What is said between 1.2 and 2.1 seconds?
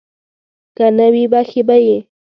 بښي به یې.